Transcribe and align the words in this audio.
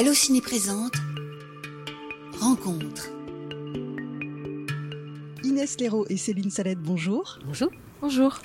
Allociné 0.00 0.40
présente 0.40 0.94
Rencontre. 2.40 3.10
Inès 5.44 5.78
Léraud 5.78 6.06
et 6.08 6.16
Céline 6.16 6.50
Salette, 6.50 6.78
bonjour. 6.80 7.38
Bonjour. 7.44 7.68
Bonjour. 8.02 8.40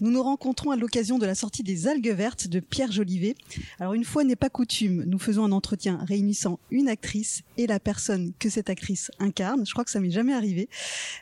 Nous 0.00 0.10
nous 0.10 0.22
rencontrons 0.22 0.70
à 0.70 0.76
l'occasion 0.76 1.18
de 1.18 1.26
la 1.26 1.34
sortie 1.34 1.62
des 1.62 1.88
algues 1.88 2.14
vertes 2.14 2.48
de 2.48 2.58
Pierre 2.58 2.90
Jolivet. 2.90 3.34
Alors 3.78 3.92
une 3.92 4.02
fois 4.02 4.24
n'est 4.24 4.34
pas 4.34 4.48
coutume, 4.48 5.04
nous 5.04 5.18
faisons 5.18 5.44
un 5.44 5.52
entretien 5.52 5.98
réunissant 6.08 6.58
une 6.70 6.88
actrice 6.88 7.42
et 7.58 7.66
la 7.66 7.78
personne 7.78 8.32
que 8.38 8.48
cette 8.48 8.70
actrice 8.70 9.10
incarne. 9.18 9.66
Je 9.66 9.72
crois 9.72 9.84
que 9.84 9.90
ça 9.90 10.00
m'est 10.00 10.10
jamais 10.10 10.32
arrivé. 10.32 10.70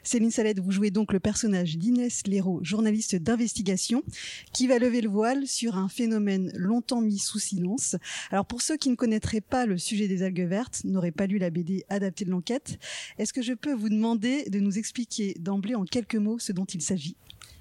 Céline 0.05 0.30
Salette, 0.30 0.60
vous 0.60 0.70
jouez 0.70 0.92
donc 0.92 1.12
le 1.12 1.18
personnage 1.18 1.77
d'Inès 1.77 2.24
Léraud, 2.29 2.60
journaliste 2.62 3.16
d'investigation, 3.16 4.05
qui 4.52 4.69
va 4.69 4.78
lever 4.78 5.01
le 5.01 5.09
voile 5.09 5.48
sur 5.48 5.77
un 5.77 5.88
phénomène 5.88 6.52
longtemps 6.55 7.01
mis 7.01 7.19
sous 7.19 7.41
silence. 7.41 7.96
Alors 8.30 8.46
pour 8.46 8.62
ceux 8.62 8.77
qui 8.77 8.91
ne 8.91 8.96
connaîtraient 8.96 9.41
pas 9.41 9.66
le 9.66 9.77
sujet 9.77 10.06
des 10.06 10.23
algues 10.23 10.46
vertes, 10.46 10.83
n'auraient 10.84 11.10
pas 11.10 11.27
lu 11.27 11.38
la 11.38 11.51
BD 11.51 11.84
adaptée 11.88 12.24
de 12.27 12.30
l'enquête, 12.30 12.78
est-ce 13.19 13.33
que 13.33 13.42
je 13.42 13.55
peux 13.55 13.74
vous 13.74 13.88
demander 13.88 14.45
de 14.48 14.60
nous 14.60 14.78
expliquer 14.78 15.34
d'emblée 15.41 15.74
en 15.74 15.84
quelques 15.84 16.14
mots 16.14 16.38
ce 16.38 16.52
dont 16.52 16.64
il 16.64 16.80
s'agit? 16.80 17.16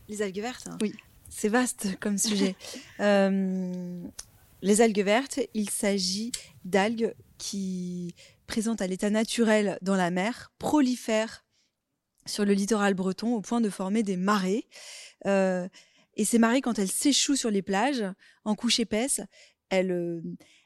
Les 0.08 0.22
algues 0.22 0.42
vertes 0.42 0.70
Oui. 0.82 0.94
C'est 1.30 1.50
vaste 1.50 1.98
comme 2.00 2.18
sujet. 2.18 2.56
Euh, 3.00 4.04
les 4.62 4.82
algues 4.82 5.04
vertes, 5.04 5.40
il 5.56 5.70
s'agit 5.72 6.32
d'algues 6.66 7.16
qui 7.40 8.14
présentent 8.46 8.82
à 8.82 8.88
l'état 8.88 9.10
naturel 9.10 9.80
dans 9.82 9.96
la 9.96 10.12
mer, 10.12 10.52
prolifèrent 10.60 11.44
sur 12.28 12.46
le 12.46 12.54
littoral 12.54 12.94
breton 12.94 13.34
au 13.34 13.42
point 13.42 13.62
de 13.62 13.70
former 13.70 14.04
des 14.04 14.18
marées. 14.18 14.68
Euh, 15.26 15.68
et 16.16 16.26
ces 16.26 16.38
marées, 16.38 16.62
quand 16.62 16.78
elles 16.78 16.92
s'échouent 16.92 17.36
sur 17.36 17.50
les 17.50 17.64
plages, 17.64 18.04
en 18.46 18.54
couche 18.54 18.80
épaisse, 18.80 19.22
elles, 19.70 19.92
euh, 19.92 20.22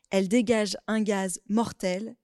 elles 0.09 0.27
dégagent 0.27 0.77
un 0.87 1.01
gaz 1.01 1.39
mortel 1.47 2.15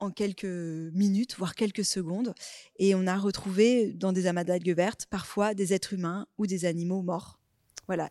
en 0.00 0.10
quelques 0.10 0.44
minutes, 0.44 1.36
voire 1.36 1.54
quelques 1.54 1.84
secondes. 1.84 2.34
Et 2.78 2.94
on 2.94 3.06
a 3.06 3.16
retrouvé 3.16 3.92
dans 3.92 4.12
des 4.12 4.26
amas 4.26 4.44
d'algues 4.44 4.74
vertes 4.74 5.06
parfois 5.10 5.54
des 5.54 5.72
êtres 5.72 5.94
humains 5.94 6.26
ou 6.38 6.46
des 6.46 6.64
animaux 6.64 7.02
morts. 7.02 7.38
Voilà. 7.86 8.10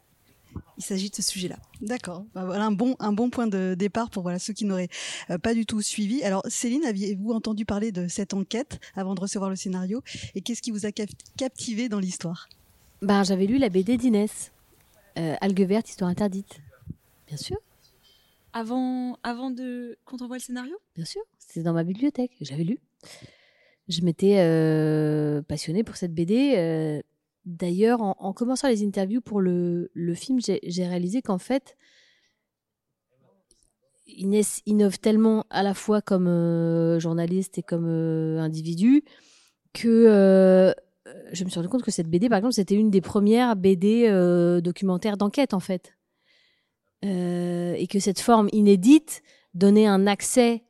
Il 0.78 0.84
s'agit 0.84 1.10
de 1.10 1.16
ce 1.16 1.22
sujet-là. 1.22 1.58
D'accord. 1.82 2.26
Bah, 2.34 2.46
voilà 2.46 2.66
un 2.66 2.72
bon, 2.72 2.96
un 3.00 3.14
bon 3.14 3.30
point 3.30 3.48
de 3.48 3.76
départ 3.78 4.10
pour 4.10 4.24
voilà, 4.24 4.40
ceux 4.40 4.54
qui 4.54 4.66
n'auraient 4.66 4.90
euh, 5.30 5.38
pas 5.38 5.54
du 5.54 5.66
tout 5.66 5.82
suivi. 5.82 6.24
Alors, 6.24 6.44
Céline, 6.48 6.86
aviez-vous 6.86 7.32
entendu 7.32 7.66
parler 7.66 7.92
de 7.92 8.08
cette 8.08 8.34
enquête 8.34 8.80
avant 8.96 9.14
de 9.14 9.22
recevoir 9.22 9.50
le 9.50 9.56
scénario? 9.56 10.02
Et 10.36 10.42
qu'est-ce 10.42 10.62
qui 10.62 10.72
vous 10.72 10.86
a 10.86 10.92
captivé 11.38 11.90
dans 11.90 12.00
l'histoire? 12.00 12.48
Ben, 13.02 13.24
J'avais 13.24 13.46
lu 13.46 13.58
la 13.58 13.70
BD 13.70 13.98
d'Inès, 13.98 14.52
euh, 15.18 15.36
Algues 15.42 15.68
vertes, 15.68 15.90
histoire 15.90 16.10
interdite. 16.10 16.60
Bien 17.28 17.38
sûr. 17.38 17.58
Avant, 18.58 19.20
avant 19.22 19.52
de 19.52 20.00
qu'on 20.04 20.18
t'envoie 20.18 20.38
le 20.38 20.42
scénario? 20.42 20.76
Bien 20.96 21.06
sûr. 21.06 21.22
C'était 21.38 21.62
dans 21.62 21.74
ma 21.74 21.84
bibliothèque. 21.84 22.32
J'avais 22.42 22.64
lu. 22.64 22.80
Je 23.88 24.02
m'étais 24.02 24.40
euh, 24.40 25.44
passionnée 25.44 25.84
pour 25.84 25.96
cette 25.96 26.12
BD. 26.12 26.56
Euh, 26.58 27.00
d'ailleurs, 27.46 28.02
en, 28.02 28.34
commençant 28.34 28.68
les 28.68 28.84
interviews 28.84 29.22
pour 29.22 29.42
le, 29.42 29.92
le 29.94 30.14
film, 30.16 30.40
j'ai 30.42 30.88
réalisé 30.88 31.22
qu'en 31.22 31.38
fait, 31.38 31.78
Inès 34.08 34.64
innove 34.66 34.98
tellement 34.98 35.46
à 35.52 35.62
la 35.62 35.76
fois 35.76 36.02
comme 36.02 36.28
euh, 36.28 37.00
journaliste 37.00 37.60
et 37.60 37.64
comme 37.64 37.86
individu 38.40 39.04
que 39.72 40.74
je 41.32 41.44
me 41.44 41.50
suis 41.50 41.60
rendu 41.60 41.70
compte 41.70 41.84
que 41.84 41.92
cette 41.92 42.10
BD, 42.10 42.28
par 42.28 42.40
exemple, 42.40 42.56
c'était 42.56 42.74
une 42.74 42.90
des 42.90 43.02
premières 43.02 43.56
BD 43.56 44.10
documentaires 44.64 45.18
d'enquête, 45.18 45.54
en 45.54 45.60
fait. 45.60 45.97
Et 47.08 47.88
que 47.88 48.00
cette 48.00 48.20
forme 48.20 48.50
inédite 48.52 49.22
donnait 49.54 49.88
un 49.88 50.08
accès 50.08 50.64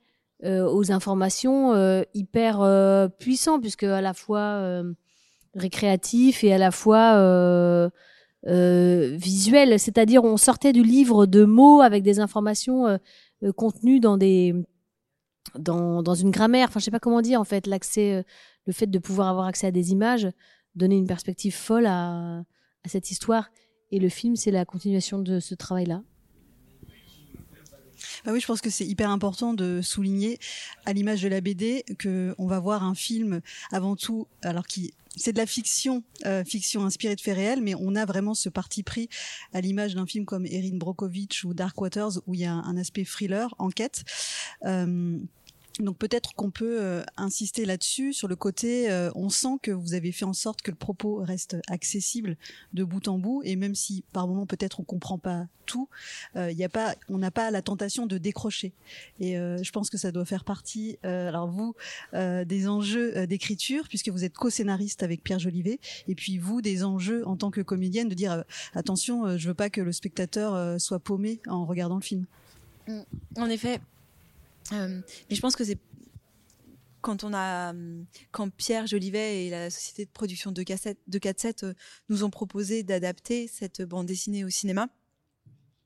euh, 0.44 0.70
aux 0.70 0.92
informations 0.92 1.74
euh, 1.74 2.04
hyper 2.14 2.62
euh, 2.62 3.08
puissants, 3.08 3.60
puisque 3.60 3.84
à 3.84 4.02
la 4.02 4.14
fois 4.14 4.84
récréatif 5.56 6.44
et 6.44 6.54
à 6.54 6.58
la 6.58 6.72
fois 6.72 7.90
visuel. 8.46 9.80
C'est-à-dire, 9.80 10.24
on 10.24 10.38
sortait 10.38 10.74
du 10.74 10.84
livre 10.84 11.26
de 11.26 11.44
mots 11.44 11.82
avec 11.82 12.04
des 12.04 12.20
informations 12.20 13.00
contenues 13.56 14.00
dans 14.00 14.18
des 14.18 14.54
dans, 15.58 16.14
une 16.14 16.32
grammaire. 16.32 16.68
Enfin, 16.70 16.80
je 16.80 16.86
sais 16.86 16.92
pas 16.92 17.00
comment 17.00 17.22
dire 17.22 17.42
en 17.42 17.46
fait. 17.46 17.66
L'accès, 17.66 18.24
le 18.66 18.74
fait 18.74 18.88
de 18.88 19.00
pouvoir 19.00 19.30
avoir 19.30 19.48
accès 19.48 19.68
à 19.68 19.72
des 19.72 19.92
images, 19.92 20.28
donner 20.76 20.98
une 20.98 21.08
perspective 21.08 21.56
folle 21.56 21.88
à 21.88 22.44
cette 22.86 23.10
histoire. 23.10 23.50
Et 23.90 24.00
le 24.00 24.10
film, 24.10 24.36
c'est 24.36 24.52
la 24.52 24.66
continuation 24.66 25.18
de 25.20 25.40
ce 25.40 25.56
travail-là. 25.56 26.04
Ah 28.28 28.34
oui, 28.34 28.42
je 28.42 28.46
pense 28.46 28.60
que 28.60 28.70
c'est 28.70 28.86
hyper 28.86 29.10
important 29.10 29.54
de 29.54 29.80
souligner, 29.82 30.38
à 30.86 30.92
l'image 30.92 31.22
de 31.22 31.30
la 31.30 31.40
BD, 31.40 31.86
que 31.98 32.36
on 32.38 32.46
va 32.46 32.60
voir 32.60 32.84
un 32.84 32.94
film 32.94 33.40
avant 33.72 33.96
tout, 33.96 34.28
alors 34.42 34.68
qui 34.68 34.94
c'est 35.16 35.32
de 35.32 35.38
la 35.38 35.46
fiction, 35.46 36.04
euh, 36.26 36.44
fiction 36.44 36.84
inspirée 36.86 37.16
de 37.16 37.22
faits 37.22 37.38
réels, 37.38 37.62
mais 37.62 37.74
on 37.76 37.96
a 37.96 38.06
vraiment 38.06 38.34
ce 38.34 38.50
parti 38.50 38.84
pris 38.84 39.08
à 39.54 39.62
l'image 39.62 39.96
d'un 39.96 40.06
film 40.06 40.26
comme 40.26 40.46
Erin 40.46 40.76
Brockovich 40.76 41.46
ou 41.46 41.54
Dark 41.54 41.80
Waters, 41.80 42.20
où 42.28 42.34
il 42.34 42.42
y 42.42 42.46
a 42.46 42.52
un, 42.52 42.76
aspect 42.76 43.06
thriller, 43.06 43.56
enquête. 43.60 44.04
Euh, 44.66 45.18
donc 45.80 45.98
peut-être 45.98 46.34
qu'on 46.34 46.50
peut, 46.50 46.82
euh, 46.82 47.04
insister 47.18 47.66
là-dessus, 47.66 48.14
sur 48.14 48.28
le 48.28 48.36
côté, 48.36 48.90
euh, 48.90 49.12
on 49.16 49.30
sent 49.30 49.58
que 49.62 49.72
vous 49.72 49.94
avez 49.94 50.12
fait 50.12 50.26
en 50.26 50.34
sorte 50.34 50.62
que 50.62 50.72
le 50.72 50.78
propos 50.78 51.18
reste 51.18 51.58
accessible 51.68 52.36
de 52.74 52.84
bout 52.84 53.08
en 53.08 53.20
bout, 53.20 53.42
et 53.44 53.56
même 53.56 53.76
si 53.76 54.04
par 54.14 54.28
moment 54.28 54.46
peut-être 54.46 54.80
on 54.80 54.84
comprend 54.84 55.18
pas 55.18 55.48
tout, 55.66 55.90
euh, 56.36 56.54
a 56.64 56.70
pas, 56.70 56.96
on 57.10 57.18
n'a 57.18 57.30
pas 57.30 57.52
la 57.52 57.62
tentation 57.62 58.08
de 58.08 58.18
décrocher. 58.18 58.72
Et 59.20 59.34
je 59.34 59.72
pense 59.72 59.90
que 59.90 59.98
ça 59.98 60.12
doit 60.12 60.26
faire 60.26 60.46
partie, 60.46 60.98
alors 61.04 61.48
vous, 61.48 61.76
des 62.14 62.68
enjeux 62.68 63.28
d'écriture, 63.28 63.88
puisque 63.90 64.10
vous 64.10 64.24
êtes 64.24 64.34
co-scénariste 64.34 65.04
avec 65.04 65.24
Pierre 65.24 65.40
Jolivet, 65.40 65.80
et 66.08 66.16
puis 66.16 66.38
vous 66.38 66.62
des 66.62 66.84
enjeux 66.84 67.28
en 67.28 67.36
tant 67.36 67.52
que 67.52 67.62
comédienne 67.62 68.08
de 68.08 68.16
dire 68.16 68.44
attention, 68.74 69.38
je 69.38 69.48
veux 69.48 69.54
pas 69.54 69.70
que 69.70 69.82
le 69.82 69.92
spectateur 69.92 70.80
soit 70.80 71.00
paumé 71.00 71.42
en 71.48 71.66
regardant 71.66 71.96
le 71.96 72.02
film. 72.02 72.26
Mmh. 72.88 73.02
En 73.38 73.50
effet, 73.50 73.76
euh, 73.76 73.80
mais 74.72 75.36
je 75.36 75.42
pense 75.42 75.56
que 75.56 75.64
c'est 75.64 75.80
quand 77.02 77.24
on 77.24 77.34
a 77.34 77.74
quand 78.32 78.50
Pierre 78.50 78.88
Jolivet 78.88 79.46
et 79.46 79.50
la 79.50 79.70
société 79.70 80.06
de 80.06 80.12
production 80.12 80.52
de 80.52 80.64
cassettes 80.64 81.00
de 81.08 81.18
47 81.18 81.64
euh, 81.64 81.74
nous 82.10 82.24
ont 82.24 82.30
proposé 82.30 82.84
d'adapter 82.84 83.48
cette 83.48 83.82
bande 83.82 84.08
dessinée 84.08 84.44
au 84.44 84.50
cinéma. 84.50 84.90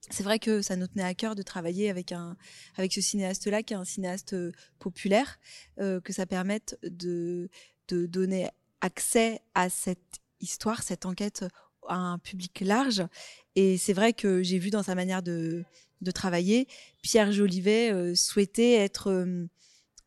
C'est 0.09 0.24
vrai 0.24 0.40
que 0.40 0.62
ça 0.62 0.75
nous 0.75 0.88
tenait 0.88 1.03
à 1.03 1.14
cœur 1.14 1.36
de 1.36 1.44
travailler 1.44 1.90
avec 1.90 2.12
un 2.12 2.38
avec 2.75 2.92
ce 2.92 3.02
cinéaste-là 3.02 3.62
qui 3.62 3.74
est 3.74 3.78
un 3.78 3.86
cinéaste 3.86 4.34
euh, 4.34 4.52
populaire, 4.80 5.40
que 5.78 6.13
ça 6.13 6.25
permette 6.25 6.80
de 6.84 7.50
de 7.88 8.06
donner 8.06 8.50
accès 8.81 9.42
à 9.53 9.69
cette 9.69 10.19
histoire, 10.40 10.81
cette 10.81 11.06
enquête 11.06 11.46
à 11.88 11.96
un 11.96 12.18
public 12.19 12.62
large. 12.62 13.03
Et 13.56 13.78
c'est 13.78 13.94
vrai 13.94 14.13
que 14.13 14.42
j'ai 14.44 14.59
vu 14.59 14.69
dans 14.69 14.84
sa 14.84 14.96
manière 14.96 15.22
de 15.22 15.63
de 16.01 16.12
travailler, 16.12 16.67
Pierre 17.01 17.31
Jolivet 17.31 17.91
euh, 17.91 18.16
souhaitait 18.16 18.73
être 18.73 19.07
euh, 19.07 19.45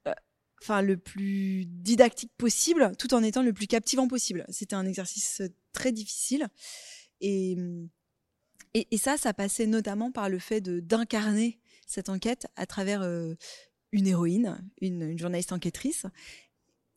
euh, 0.07 0.15
enfin 0.61 0.83
le 0.83 0.97
plus 0.97 1.67
didactique 1.67 2.33
possible 2.37 2.93
tout 2.99 3.15
en 3.15 3.23
étant 3.23 3.43
le 3.43 3.53
plus 3.53 3.67
captivant 3.67 4.09
possible. 4.09 4.45
C'était 4.49 4.75
un 4.75 4.87
exercice 4.87 5.43
très 5.73 5.93
difficile 5.93 6.49
et, 7.21 7.57
et, 8.75 8.99
ça, 8.99 9.17
ça 9.17 9.33
passait 9.33 9.67
notamment 9.67 10.11
par 10.11 10.29
le 10.29 10.39
fait 10.39 10.61
d'incarner 10.61 11.61
cette 11.87 12.09
enquête 12.09 12.47
à 12.57 12.67
travers 12.67 13.03
une 13.93 14.07
héroïne, 14.07 14.61
une, 14.81 15.19
journaliste 15.19 15.53
enquêtrice. 15.53 16.07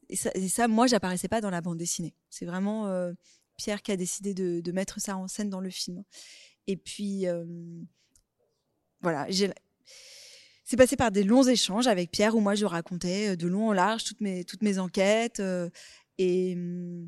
Et 0.09 0.15
ça, 0.15 0.31
et 0.33 0.49
ça, 0.49 0.67
moi, 0.67 0.87
j'apparaissais 0.87 1.27
pas 1.27 1.39
dans 1.39 1.51
la 1.51 1.61
bande 1.61 1.77
dessinée. 1.77 2.15
C'est 2.29 2.45
vraiment 2.45 2.91
Pierre 3.57 3.83
qui 3.83 3.91
a 3.91 3.95
décidé 3.95 4.33
de, 4.33 4.71
mettre 4.71 4.99
ça 4.99 5.15
en 5.15 5.27
scène 5.27 5.49
dans 5.49 5.61
le 5.61 5.69
film. 5.69 6.03
Et 6.65 6.77
puis, 6.77 7.27
voilà, 9.01 9.27
c'est 10.67 10.75
passé 10.75 10.97
par 10.97 11.11
des 11.11 11.23
longs 11.23 11.43
échanges 11.43 11.87
avec 11.87 12.11
Pierre 12.11 12.35
où 12.35 12.41
moi 12.41 12.53
je 12.53 12.65
racontais 12.65 13.29
euh, 13.29 13.35
de 13.37 13.47
long 13.47 13.69
en 13.69 13.73
large 13.73 14.03
toutes 14.03 14.19
mes, 14.19 14.43
toutes 14.43 14.61
mes 14.61 14.79
enquêtes. 14.79 15.39
Euh, 15.39 15.69
mm, 16.19 17.07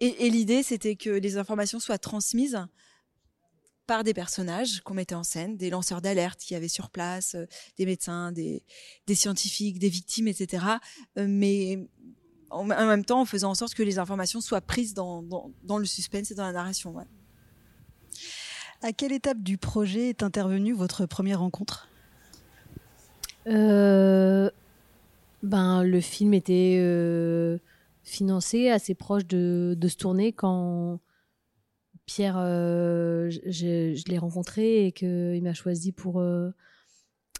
et, 0.00 0.26
et, 0.26 0.30
l'idée, 0.30 0.64
c'était 0.64 0.96
que 0.96 1.10
les 1.10 1.36
informations 1.36 1.78
soient 1.78 1.98
transmises 1.98 2.58
par 3.86 4.02
des 4.02 4.14
personnages 4.14 4.80
qu'on 4.80 4.94
mettait 4.94 5.14
en 5.14 5.22
scène, 5.22 5.56
des 5.56 5.70
lanceurs 5.70 6.02
d'alerte 6.02 6.40
qui 6.40 6.56
avaient 6.56 6.66
sur 6.66 6.90
place, 6.90 7.36
euh, 7.36 7.46
des 7.76 7.86
médecins, 7.86 8.32
des, 8.32 8.64
des, 9.06 9.14
scientifiques, 9.14 9.78
des 9.78 9.88
victimes, 9.88 10.26
etc. 10.26 10.64
mais 11.16 11.88
en, 12.50 12.64
même 12.64 13.04
temps 13.04 13.20
en 13.20 13.24
faisant 13.24 13.50
en 13.50 13.54
sorte 13.54 13.74
que 13.74 13.82
les 13.84 13.98
informations 13.98 14.40
soient 14.40 14.60
prises 14.60 14.92
dans, 14.92 15.22
dans, 15.22 15.78
le 15.78 15.84
suspense 15.84 16.32
et 16.32 16.34
dans 16.34 16.46
la 16.46 16.52
narration. 16.52 16.94
À 18.84 18.92
quelle 18.92 19.12
étape 19.12 19.40
du 19.42 19.58
projet 19.58 20.08
est 20.08 20.24
intervenue 20.24 20.72
votre 20.72 21.06
première 21.06 21.38
rencontre? 21.38 21.88
Euh, 23.46 24.50
ben, 25.44 25.84
Le 25.84 26.00
film 26.00 26.34
était 26.34 26.78
euh, 26.80 27.58
financé, 28.02 28.70
assez 28.70 28.94
proche 28.94 29.24
de, 29.24 29.76
se 29.86 29.96
tourner 29.96 30.32
quand 30.32 30.98
Pierre, 32.06 32.36
euh, 32.38 33.30
je, 33.30 34.08
l'ai 34.10 34.18
rencontré 34.18 34.86
et 34.86 34.92
qu'il 34.92 35.40
m'a 35.44 35.54
choisi 35.54 35.92
pour, 35.92 36.20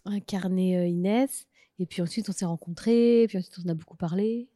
incarné 0.04 0.88
Inès. 0.88 1.48
Et 1.80 1.86
puis 1.86 2.02
ensuite, 2.02 2.28
on 2.28 2.32
s'est 2.32 2.44
rencontrés, 2.44 3.24
puis 3.28 3.38
ensuite, 3.38 3.58
on 3.64 3.68
a 3.68 3.74
beaucoup 3.74 3.96
parlé. 3.96 4.48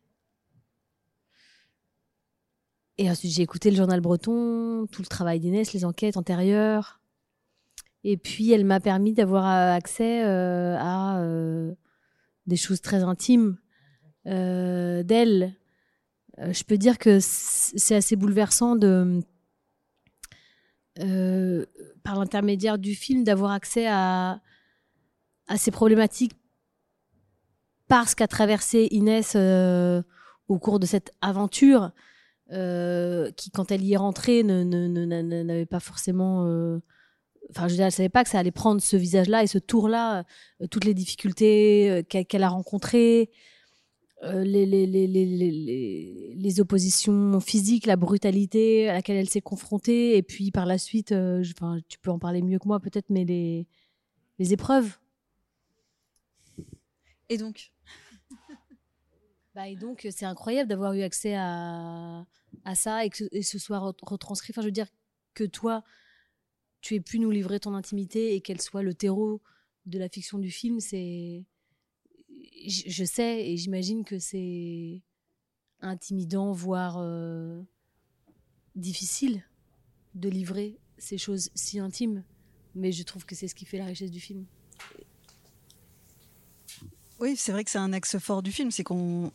Et 2.99 3.11
ensuite, 3.11 3.33
j'ai 3.33 3.43
écouté 3.43 3.71
le 3.71 3.77
journal 3.77 4.01
breton, 4.01 4.87
tout 4.91 5.03
le 5.03 5.07
travail 5.07 5.41
d'Inès, 5.41 5.73
les 5.73 5.85
enquêtes 5.85 6.17
antérieures. 6.17 7.01
Et 8.05 8.17
puis, 8.17 8.53
elle 8.53 8.65
m'a 8.65 8.81
permis 8.81 9.13
d'avoir 9.13 9.47
accès 9.47 10.23
à 10.23 11.23
des 12.47 12.57
choses 12.57 12.81
très 12.81 13.03
intimes 13.03 13.59
d'elle. 14.25 15.55
je 16.39 16.65
peux 16.65 16.79
dire 16.79 16.99
que 16.99 17.19
c'est 17.21 17.97
assez 17.97 18.17
bouleversant 18.17 18.77
de 18.77 19.21
euh, 21.01 21.67
par 22.05 22.19
l'intermédiaire 22.19 22.79
du 22.79 22.95
film, 22.95 23.23
d'avoir 23.25 23.51
accès 23.51 23.87
à, 23.87 24.41
ces 25.57 25.71
problématiques 25.71 26.33
parce 27.89 28.15
qu'a 28.15 28.27
traversé 28.27 28.89
Inès 28.91 29.35
euh, 29.37 30.03
au 30.49 30.59
cours 30.59 30.81
de 30.81 30.87
cette 30.87 31.13
aventure, 31.21 31.91
euh, 32.53 33.31
qui, 33.33 33.51
quand 33.51 33.71
elle 33.71 33.83
y 33.83 33.95
est 33.95 33.97
rentrée, 33.97 34.43
n'avait 34.43 35.67
pas 35.67 35.81
forcément. 35.81 36.43
Enfin, 37.51 37.69
je 37.69 37.73
veux 37.73 37.77
dire, 37.77 37.87
elle 37.87 37.93
savait 37.93 38.09
pas 38.09 38.25
que 38.25 38.31
ça 38.31 38.39
allait 38.39 38.51
prendre 38.51 38.81
ce 38.81 38.97
visage-là 38.97 39.43
et 39.43 39.47
ce 39.47 39.59
tour-là, 39.59 40.25
toutes 40.71 40.85
les 40.85 40.95
difficultés 40.95 42.05
qu'elle 42.09 42.43
a 42.43 42.49
rencontrées, 42.49 43.31
euh, 44.23 44.45
les, 44.45 44.65
les, 44.65 44.87
les, 44.87 46.35
les, 46.35 46.61
oppositions 46.61 47.39
physiques, 47.39 47.85
la 47.85 47.97
brutalité 47.97 48.89
à 48.89 48.95
laquelle 48.95 49.17
elle 49.17 49.29
s'est 49.29 49.43
confrontée, 49.43 50.17
et 50.17 50.23
puis 50.23 50.51
par 50.51 50.65
la 50.65 50.79
suite, 50.79 51.13
euh, 51.13 51.45
tu 51.87 51.99
peux 51.99 52.11
en 52.11 52.19
parler 52.19 52.41
mieux 52.41 52.59
que 52.59 52.67
moi 52.67 52.81
peut-être, 52.81 53.11
mais 53.11 53.27
les, 53.27 53.69
les 54.39 54.53
épreuves. 54.55 54.97
Et 57.29 57.37
donc 57.37 57.73
bah, 59.57 59.69
Et 59.69 59.75
donc, 59.75 60.07
c'est 60.11 60.27
incroyable 60.27 60.69
d'avoir 60.69 60.93
eu 60.93 61.01
accès 61.01 61.35
à, 61.35 62.27
ça 62.75 63.07
et 63.07 63.11
que 63.11 63.25
ce 63.41 63.59
soit 63.59 63.79
retranscrit. 64.03 64.53
Enfin, 64.53 64.61
je 64.61 64.67
veux 64.67 64.73
dire 64.73 64.91
que 65.33 65.45
toi, 65.45 65.83
tu 66.83 66.95
aies 66.95 67.01
pu 67.01 67.19
nous 67.19 67.31
livrer 67.31 67.59
ton 67.59 67.75
intimité 67.75 68.35
et 68.35 68.43
qu'elle 68.43 68.61
soit 68.61 68.83
le 68.83 68.93
terreau 68.93 69.41
de 69.87 69.99
la 69.99 70.11
fiction 70.11 70.39
du 70.39 70.51
film, 70.51 70.79
c'est 70.79 71.47
je 72.69 73.05
sais 73.05 73.49
et 73.49 73.57
j'imagine 73.57 74.05
que 74.05 74.19
c'est 74.19 75.03
intimidant, 75.81 76.53
voire 76.53 76.99
euh, 76.99 77.63
difficile 78.75 79.43
de 80.15 80.29
livrer 80.29 80.79
ces 80.99 81.17
choses 81.17 81.51
si 81.55 81.79
intimes. 81.79 82.25
Mais 82.75 82.93
je 82.93 83.05
trouve 83.05 83.25
que 83.25 83.35
c'est 83.35 83.49
ce 83.49 83.55
qui 83.55 83.65
fait 83.65 83.79
la 83.79 83.87
richesse 83.87 84.11
du 84.11 84.21
film. 84.21 84.45
Oui, 87.21 87.35
c'est 87.37 87.53
vrai 87.53 87.65
que 87.65 87.71
c'est 87.71 87.79
un 87.79 87.93
axe 87.93 88.19
fort 88.19 88.43
du 88.43 88.53
film, 88.53 88.71
c'est 88.71 88.85
qu'on 88.85 89.33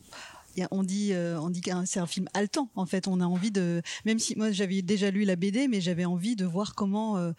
on 0.70 0.82
dit, 0.82 1.12
euh, 1.12 1.40
on 1.40 1.50
dit 1.50 1.60
que 1.60 1.70
c'est 1.86 2.00
un 2.00 2.06
film 2.06 2.28
haletant. 2.34 2.68
En 2.74 2.86
fait, 2.86 3.08
on 3.08 3.20
a 3.20 3.24
envie 3.24 3.50
de, 3.50 3.82
même 4.04 4.18
si 4.18 4.36
moi 4.36 4.52
j'avais 4.52 4.82
déjà 4.82 5.10
lu 5.10 5.24
la 5.24 5.36
BD, 5.36 5.68
mais 5.68 5.80
j'avais 5.80 6.04
envie 6.04 6.36
de 6.36 6.44
voir 6.44 6.74
comment 6.74 7.16
euh, 7.16 7.32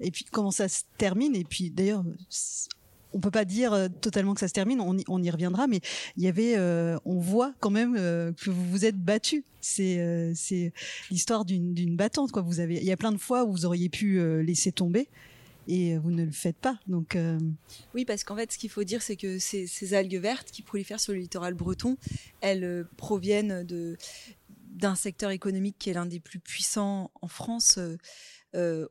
et 0.00 0.10
puis 0.10 0.24
comment 0.30 0.50
ça 0.50 0.68
se 0.68 0.82
termine. 0.96 1.34
Et 1.34 1.44
puis 1.44 1.70
d'ailleurs, 1.70 2.04
on 3.12 3.20
peut 3.20 3.30
pas 3.30 3.44
dire 3.44 3.72
euh, 3.72 3.88
totalement 3.88 4.34
que 4.34 4.40
ça 4.40 4.48
se 4.48 4.52
termine, 4.52 4.80
on 4.80 4.96
y, 4.96 5.04
on 5.08 5.22
y 5.22 5.30
reviendra, 5.30 5.66
mais 5.66 5.80
il 6.16 6.22
y 6.22 6.28
avait, 6.28 6.56
euh, 6.56 6.96
on 7.04 7.18
voit 7.18 7.52
quand 7.60 7.70
même 7.70 7.94
que 7.94 8.50
vous 8.50 8.64
vous 8.70 8.84
êtes 8.84 8.98
battu. 8.98 9.44
C'est 9.60 10.32
c'est 10.34 10.72
l'histoire 11.10 11.44
d'une 11.44 11.74
d'une 11.74 11.96
battante 11.96 12.32
quoi. 12.32 12.40
Vous 12.40 12.60
avez, 12.60 12.76
il 12.76 12.84
y 12.84 12.92
a 12.92 12.96
plein 12.96 13.12
de 13.12 13.18
fois 13.18 13.44
où 13.44 13.52
vous 13.52 13.66
auriez 13.66 13.90
pu 13.90 14.18
laisser 14.42 14.72
tomber 14.72 15.08
et 15.68 15.96
vous 15.98 16.10
ne 16.10 16.24
le 16.24 16.32
faites 16.32 16.56
pas. 16.56 16.78
Donc 16.86 17.16
oui, 17.94 18.04
parce 18.04 18.24
qu'en 18.24 18.36
fait, 18.36 18.52
ce 18.52 18.58
qu'il 18.58 18.70
faut 18.70 18.84
dire, 18.84 19.02
c'est 19.02 19.16
que 19.16 19.38
ces, 19.38 19.94
algues 19.94 20.20
vertes 20.20 20.50
qui 20.50 20.62
prolifèrent 20.62 21.00
sur 21.00 21.12
le 21.12 21.18
littoral 21.18 21.54
breton, 21.54 21.96
elles 22.40 22.86
proviennent 22.96 23.64
de 23.64 23.96
d'un 24.70 24.94
secteur 24.94 25.30
économique 25.30 25.76
qui 25.78 25.90
est 25.90 25.94
l'un 25.94 26.06
des 26.06 26.20
plus 26.20 26.38
puissants 26.38 27.10
en 27.20 27.28
France. 27.28 27.78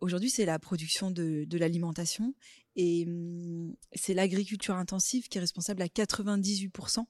Aujourd'hui, 0.02 0.30
c'est 0.30 0.46
la 0.46 0.60
production 0.60 1.12
de, 1.12 1.48
l'alimentation 1.58 2.34
et 2.76 3.06
mmh, 3.06 3.76
c'est 3.94 4.14
l'agriculture 4.14 4.76
intensive 4.76 5.28
qui 5.28 5.38
est 5.38 5.42
responsable 5.42 5.82
à 5.82 5.88
98% 5.88 7.06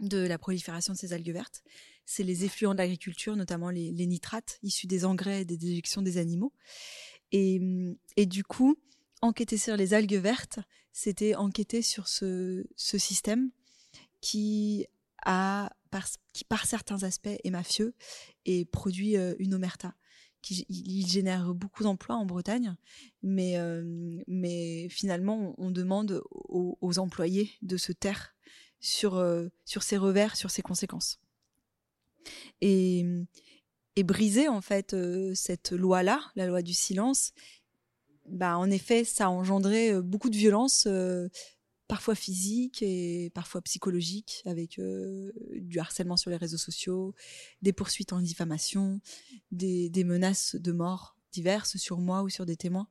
de 0.00 0.18
la 0.18 0.38
prolifération 0.38 0.92
de 0.92 0.98
ces 0.98 1.12
algues 1.12 1.32
vertes. 1.32 1.62
C'est 2.04 2.24
les 2.24 2.44
effluents 2.44 2.72
de 2.72 2.78
l'agriculture, 2.78 3.36
notamment 3.36 3.70
les, 3.70 3.92
nitrates 4.06 4.58
issus 4.62 4.86
des 4.86 5.04
engrais 5.04 5.42
et 5.42 5.44
des 5.44 5.56
déjections 5.56 6.02
des 6.02 6.18
animaux. 6.18 6.52
Et, 7.32 7.58
mmh, 7.58 7.96
et, 8.16 8.26
du 8.26 8.44
coup, 8.44 8.76
enquêter 9.20 9.56
sur 9.56 9.76
les 9.76 9.94
algues 9.94 10.14
vertes, 10.14 10.60
c'était 10.92 11.34
enquêter 11.34 11.82
sur 11.82 12.08
ce, 12.08 12.64
système 12.76 13.50
qui 14.20 14.86
par, 15.24 16.08
qui 16.32 16.44
par 16.44 16.66
certains 16.66 17.02
aspects 17.02 17.28
est 17.44 17.50
mafieux 17.50 17.94
et 18.44 18.64
produit 18.64 19.16
euh, 19.16 19.34
une 19.38 19.54
omerta 19.54 19.94
il 20.50 21.06
génère 21.06 21.54
beaucoup 21.54 21.82
d'emplois 21.82 22.16
en 22.16 22.26
Bretagne, 22.26 22.74
mais, 23.22 23.56
euh, 23.58 24.88
finalement, 24.88 25.54
on, 25.58 25.70
demande 25.70 26.22
aux, 26.30 26.98
employés 26.98 27.52
de 27.62 27.76
se 27.76 27.92
taire 27.92 28.34
sur, 28.80 29.16
euh, 29.16 29.48
sur 29.64 29.82
ses 29.82 29.96
revers, 29.96 30.36
sur 30.36 30.50
ses 30.50 30.62
conséquences. 30.62 31.20
Et, 32.60 33.04
et 33.96 34.02
briser, 34.02 34.48
en 34.48 34.60
fait, 34.60 34.94
euh, 34.94 35.32
cette 35.34 35.72
loi-là, 35.72 36.20
la 36.36 36.46
loi 36.46 36.62
du 36.62 36.74
silence, 36.74 37.32
bah, 38.28 38.56
en 38.56 38.70
effet, 38.70 39.04
ça 39.04 39.26
a 39.26 39.28
engendré 39.28 40.00
beaucoup 40.00 40.30
de 40.30 40.36
violence 40.36 40.86
parfois 41.92 42.14
physique 42.14 42.80
et 42.80 43.28
parfois 43.34 43.60
psychologique, 43.60 44.42
avec 44.46 44.78
euh, 44.78 45.30
du 45.56 45.78
harcèlement 45.78 46.16
sur 46.16 46.30
les 46.30 46.38
réseaux 46.38 46.56
sociaux, 46.56 47.14
des 47.60 47.74
poursuites 47.74 48.14
en 48.14 48.22
diffamation, 48.22 49.02
des, 49.50 49.90
menaces 50.02 50.56
de 50.56 50.72
mort 50.72 51.18
diverses 51.32 51.76
sur 51.76 51.98
moi 51.98 52.22
ou 52.22 52.30
sur 52.30 52.46
des 52.46 52.56
témoins. 52.56 52.88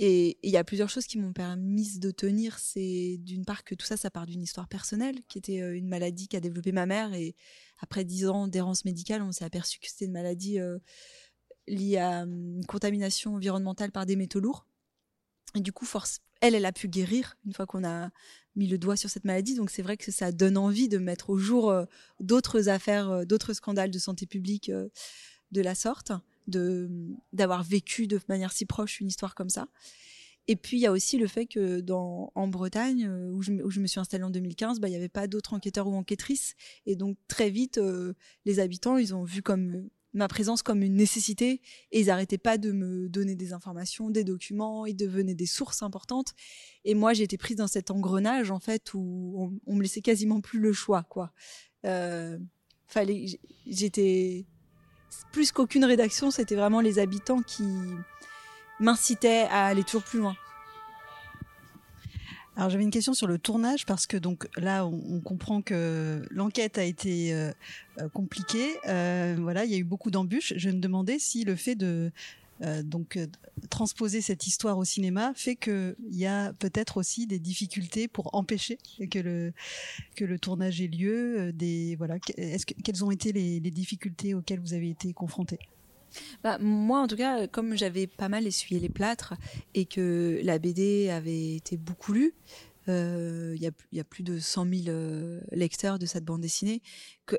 Euh, 0.00 0.04
et 0.04 0.38
il 0.42 0.50
y 0.50 0.56
a 0.56 0.64
plusieurs 0.64 0.88
choses 0.88 1.06
qui 1.06 1.18
m'ont 1.18 1.32
permis 1.32 1.98
de 1.98 2.10
tenir. 2.10 2.58
C'est 2.58 3.18
d'une 3.18 3.44
part 3.44 3.64
que 3.64 3.74
tout 3.74 3.86
ça, 3.86 3.96
ça 3.96 4.10
part 4.10 4.26
d'une 4.26 4.42
histoire 4.42 4.68
personnelle, 4.68 5.16
qui 5.28 5.38
était 5.38 5.60
euh, 5.60 5.76
une 5.76 5.88
maladie 5.88 6.28
qu'a 6.28 6.40
développée 6.40 6.72
ma 6.72 6.86
mère. 6.86 7.12
Et 7.14 7.34
après 7.78 8.04
dix 8.04 8.26
ans 8.26 8.48
d'errance 8.48 8.84
médicale, 8.84 9.22
on 9.22 9.32
s'est 9.32 9.44
aperçu 9.44 9.78
que 9.78 9.88
c'était 9.88 10.06
une 10.06 10.12
maladie 10.12 10.58
liée 11.66 11.98
à 11.98 12.22
une 12.22 12.64
contamination 12.66 13.34
environnementale 13.34 13.92
par 13.92 14.06
des 14.06 14.16
métaux 14.16 14.40
lourds. 14.40 14.66
Et 15.54 15.60
du 15.60 15.72
coup, 15.72 15.84
force, 15.84 16.20
elle, 16.40 16.54
elle 16.54 16.64
a 16.64 16.72
pu 16.72 16.88
guérir 16.88 17.36
une 17.44 17.52
fois 17.52 17.66
qu'on 17.66 17.84
a 17.84 18.10
mis 18.56 18.66
le 18.66 18.78
doigt 18.78 18.96
sur 18.96 19.10
cette 19.10 19.24
maladie. 19.24 19.54
Donc 19.54 19.70
c'est 19.70 19.82
vrai 19.82 19.96
que 19.96 20.10
ça 20.10 20.32
donne 20.32 20.56
envie 20.56 20.88
de 20.88 20.98
mettre 20.98 21.30
au 21.30 21.38
jour 21.38 21.70
euh, 21.70 21.84
d'autres 22.20 22.68
affaires, 22.68 23.10
euh, 23.10 23.24
d'autres 23.24 23.52
scandales 23.52 23.90
de 23.90 23.98
santé 23.98 24.26
publique 24.26 24.68
euh, 24.68 24.88
de 25.52 25.60
la 25.60 25.74
sorte, 25.74 26.12
d'avoir 26.46 27.62
vécu 27.62 28.06
de 28.06 28.20
manière 28.28 28.52
si 28.52 28.66
proche 28.66 29.00
une 29.00 29.08
histoire 29.08 29.34
comme 29.34 29.50
ça. 29.50 29.68
Et 30.48 30.56
puis 30.56 30.78
il 30.78 30.80
y 30.80 30.86
a 30.86 30.92
aussi 30.92 31.16
le 31.16 31.26
fait 31.26 31.46
que 31.46 31.80
dans 31.80 32.32
en 32.34 32.48
Bretagne, 32.48 33.08
où 33.32 33.42
je, 33.42 33.52
où 33.52 33.70
je 33.70 33.80
me 33.80 33.86
suis 33.86 34.00
installée 34.00 34.24
en 34.24 34.30
2015, 34.30 34.80
bah, 34.80 34.88
il 34.88 34.92
n'y 34.92 34.96
avait 34.96 35.08
pas 35.08 35.26
d'autres 35.26 35.54
enquêteurs 35.54 35.86
ou 35.86 35.94
enquêtrices. 35.94 36.54
Et 36.86 36.96
donc 36.96 37.16
très 37.28 37.50
vite, 37.50 37.80
les 38.46 38.58
habitants, 38.58 38.96
ils 38.96 39.14
ont 39.14 39.24
vu 39.24 39.42
comme 39.42 39.88
ma 40.12 40.28
présence 40.28 40.62
comme 40.62 40.82
une 40.82 40.94
nécessité 40.94 41.60
et 41.92 42.00
ils 42.00 42.06
n'arrêtaient 42.06 42.38
pas 42.38 42.58
de 42.58 42.72
me 42.72 43.08
donner 43.08 43.36
des 43.36 43.52
informations, 43.52 44.10
des 44.10 44.24
documents, 44.24 44.86
ils 44.86 44.96
devenaient 44.96 45.34
des 45.34 45.46
sources 45.46 45.82
importantes. 45.82 46.34
Et 46.84 46.94
moi, 46.94 47.12
j'ai 47.12 47.24
été 47.24 47.38
prise 47.38 47.56
dans 47.56 47.68
cet 47.68 47.90
engrenage 47.90 48.50
en 48.50 48.58
fait 48.58 48.92
où 48.94 49.60
on, 49.66 49.74
me 49.74 49.82
laissait 49.82 50.00
quasiment 50.00 50.40
plus 50.40 50.58
le 50.58 50.72
choix, 50.72 51.02
quoi. 51.04 51.32
Euh, 51.86 52.38
fallait, 52.86 53.26
j'étais 53.66 54.46
plus 55.32 55.52
qu'aucune 55.52 55.84
rédaction, 55.84 56.30
c'était 56.30 56.56
vraiment 56.56 56.80
les 56.80 56.98
habitants 56.98 57.42
qui 57.42 57.68
m'incitaient 58.78 59.46
à 59.50 59.66
aller 59.66 59.84
toujours 59.84 60.02
plus 60.02 60.18
loin. 60.18 60.36
Alors 62.56 62.68
j'avais 62.68 62.82
une 62.82 62.90
question 62.90 63.14
sur 63.14 63.26
le 63.26 63.38
tournage 63.38 63.86
parce 63.86 64.06
que 64.06 64.16
donc 64.16 64.46
là 64.56 64.84
on, 64.84 65.20
comprend 65.20 65.62
que 65.62 66.22
l'enquête 66.30 66.76
a 66.76 66.84
été 66.84 67.32
euh, 67.32 67.52
euh, 68.00 68.08
compliquée. 68.08 68.76
Euh, 68.86 69.36
voilà, 69.40 69.64
il 69.64 69.70
y 69.70 69.74
a 69.74 69.78
eu 69.78 69.84
beaucoup 69.84 70.10
d'embûches. 70.10 70.52
Je 70.56 70.68
me 70.68 70.78
demandais 70.78 71.18
si 71.18 71.44
le 71.44 71.56
fait 71.56 71.74
de 71.74 72.10
donc 72.84 73.18
transposer 73.70 74.20
cette 74.20 74.46
histoire 74.46 74.76
au 74.78 74.84
cinéma 74.84 75.32
fait 75.34 75.56
qu'il 75.56 75.94
y 76.10 76.26
a 76.26 76.52
peut-être 76.54 76.98
aussi 76.98 77.26
des 77.26 77.38
difficultés 77.38 78.08
pour 78.08 78.34
empêcher 78.34 78.78
que 79.10 79.18
le 79.18 79.52
que 80.16 80.24
le 80.24 80.38
tournage 80.38 80.80
ait 80.80 80.88
lieu. 80.88 81.52
Des 81.52 81.96
voilà, 81.96 82.16
est-ce 82.36 82.66
que, 82.66 82.74
quelles 82.82 83.04
ont 83.04 83.10
été 83.10 83.32
les, 83.32 83.60
difficultés 83.70 84.34
auxquelles 84.34 84.60
vous 84.60 84.74
avez 84.74 84.90
été 84.90 85.12
confrontés? 85.12 85.58
Bah, 86.42 86.58
moi, 86.58 87.00
en 87.00 87.06
tout 87.06 87.16
cas, 87.16 87.46
comme 87.46 87.76
j'avais 87.76 88.06
pas 88.06 88.28
mal 88.28 88.46
essuyé 88.46 88.80
les 88.80 88.88
plâtres 88.88 89.34
et 89.74 89.86
que 89.86 90.40
la 90.42 90.58
BD 90.58 91.08
avait 91.08 91.54
été 91.54 91.76
beaucoup 91.76 92.12
lue, 92.12 92.34
euh, 92.88 93.54
il 93.56 93.72
y, 93.92 94.00
a 94.00 94.04
plus 94.04 94.22
de 94.22 94.38
100 94.38 94.66
000 94.66 94.88
euh, 94.88 95.40
lecteurs 95.52 95.98
de 95.98 96.06
cette 96.06 96.24
bande 96.24 96.40
dessinée, 96.40 96.82
que, 97.26 97.36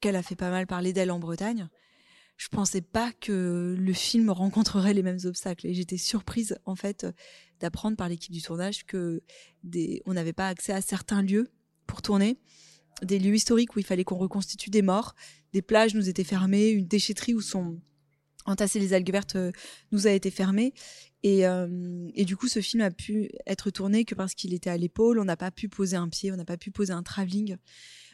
qu'elle 0.00 0.16
a 0.16 0.22
fait 0.22 0.36
pas 0.36 0.50
mal 0.50 0.66
parler 0.66 0.92
d'elle 0.92 1.10
en 1.10 1.18
Bretagne. 1.18 1.68
Je 2.36 2.48
pensais 2.48 2.82
pas 2.82 3.12
que 3.12 3.74
le 3.78 3.92
film 3.92 4.30
rencontrerait 4.30 4.94
les 4.94 5.02
mêmes 5.02 5.18
obstacles. 5.24 5.66
Et 5.66 5.74
j'étais 5.74 5.96
surprise, 5.96 6.58
en 6.66 6.76
fait, 6.76 7.06
d'apprendre 7.60 7.96
par 7.96 8.08
l'équipe 8.08 8.32
du 8.32 8.42
tournage 8.42 8.84
que 8.84 9.22
des, 9.64 10.02
on 10.06 10.14
n'avait 10.14 10.32
pas 10.32 10.48
accès 10.48 10.72
à 10.72 10.80
certains 10.80 11.22
lieux 11.22 11.48
pour 11.86 12.02
tourner, 12.02 12.38
des 13.02 13.18
lieux 13.18 13.34
historiques 13.34 13.76
où 13.76 13.78
il 13.78 13.84
fallait 13.84 14.04
qu'on 14.04 14.16
reconstitue 14.16 14.70
des 14.70 14.82
morts, 14.82 15.14
des 15.52 15.62
plages 15.62 15.94
nous 15.94 16.08
étaient 16.08 16.24
fermées, 16.24 16.68
une 16.70 16.86
déchetterie 16.86 17.34
où 17.34 17.40
sont 17.40 17.80
entassées 18.46 18.78
les 18.78 18.92
algues 18.92 19.10
vertes 19.10 19.36
euh, 19.36 19.52
nous 19.92 20.06
a 20.06 20.10
été 20.10 20.30
fermée. 20.30 20.72
Et, 21.22 21.46
euh, 21.46 22.08
et, 22.14 22.24
du 22.24 22.36
coup, 22.36 22.46
ce 22.46 22.60
film 22.60 22.82
a 22.82 22.90
pu 22.90 23.30
être 23.46 23.70
tourné 23.70 24.04
que 24.04 24.14
parce 24.14 24.34
qu'il 24.34 24.54
était 24.54 24.70
à 24.70 24.76
l'épaule. 24.76 25.18
On 25.18 25.24
n'a 25.24 25.36
pas 25.36 25.50
pu 25.50 25.68
poser 25.68 25.96
un 25.96 26.08
pied, 26.08 26.30
on 26.30 26.36
n'a 26.36 26.44
pas 26.44 26.56
pu 26.56 26.70
poser 26.70 26.92
un 26.92 27.02
travelling. 27.02 27.56